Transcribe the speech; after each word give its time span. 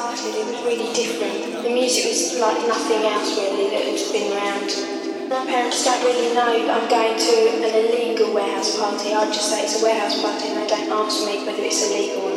started, 0.00 0.32
it 0.32 0.46
was 0.48 0.64
really 0.64 0.88
different. 0.96 1.60
The 1.60 1.68
music 1.68 2.08
was 2.08 2.40
like 2.40 2.56
nothing 2.64 3.04
else 3.04 3.36
really 3.36 3.68
that 3.68 3.84
has 3.84 4.08
been 4.08 4.32
around. 4.32 4.72
My 5.28 5.44
parents 5.44 5.84
don't 5.84 6.00
really 6.00 6.32
know 6.32 6.56
I'm 6.56 6.88
going 6.88 7.20
to 7.20 7.34
an 7.60 7.68
illegal 7.68 8.32
warehouse 8.32 8.80
party. 8.80 9.12
I 9.12 9.28
just 9.28 9.52
say 9.52 9.60
it's 9.60 9.76
a 9.76 9.84
warehouse 9.84 10.16
party 10.24 10.48
and 10.48 10.56
they 10.56 10.68
don't 10.72 10.88
ask 10.88 11.20
me 11.28 11.44
whether 11.44 11.60
it's 11.60 11.84
illegal 11.84 12.29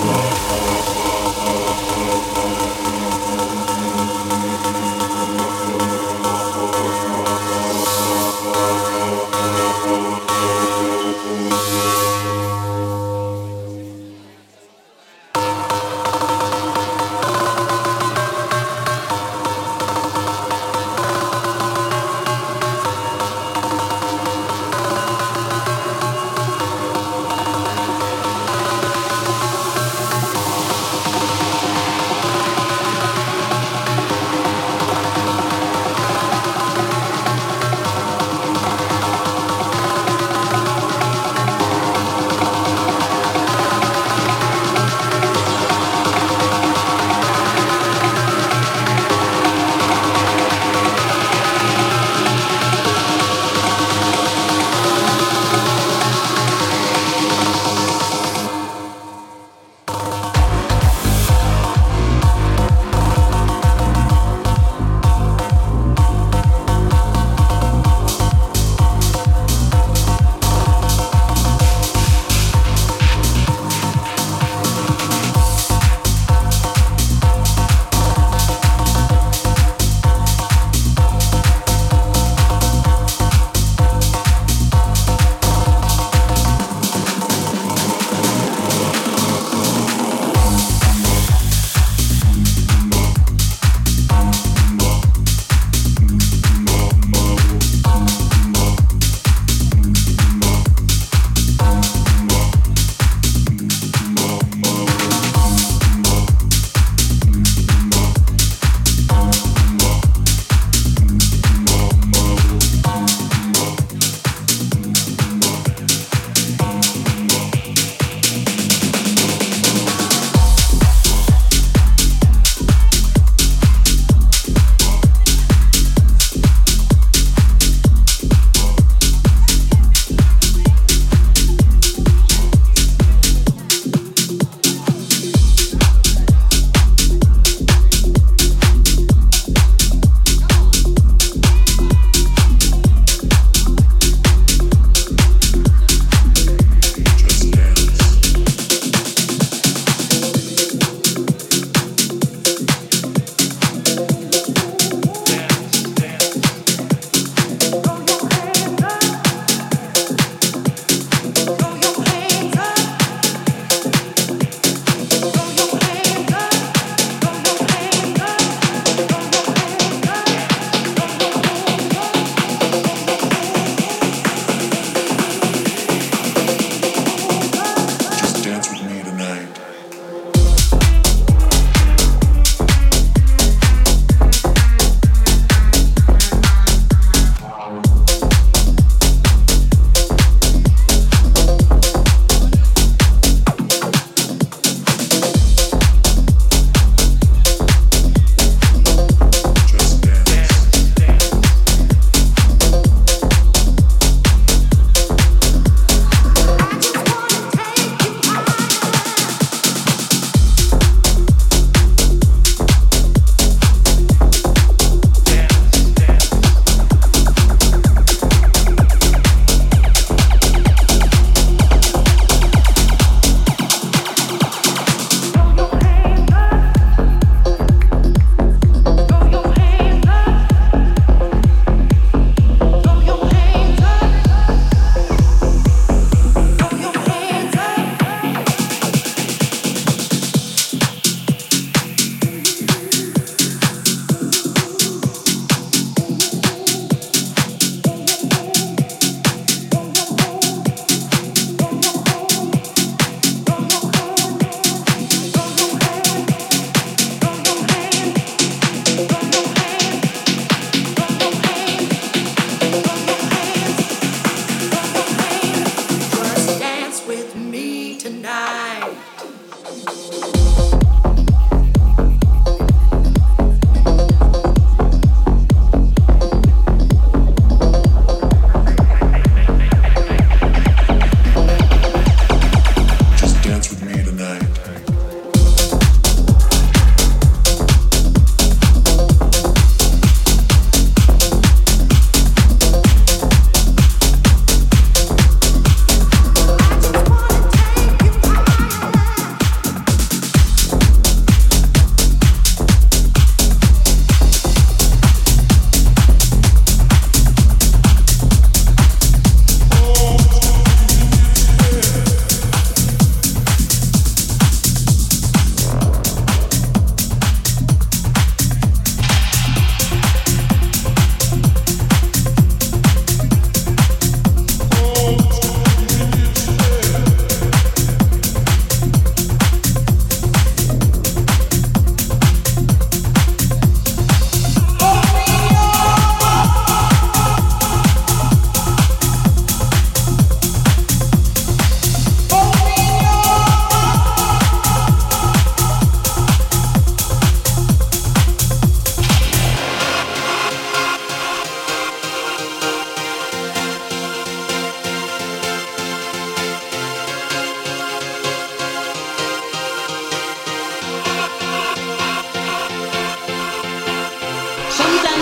Love. 0.00 0.47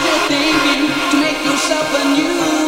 to 0.03 1.21
make 1.21 1.43
yourself 1.45 1.87
a 1.95 2.05
new 2.15 2.66